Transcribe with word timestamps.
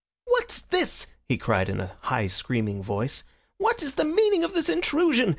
"What's 0.25 0.61
this?" 0.61 1.05
he 1.29 1.37
cried 1.37 1.69
in 1.69 1.79
a 1.79 1.95
high, 2.01 2.25
screaming 2.25 2.81
voice. 2.81 3.23
"What 3.59 3.83
is 3.83 3.93
the 3.93 4.03
meaning 4.03 4.43
of 4.43 4.55
this 4.55 4.67
intrusion? 4.67 5.29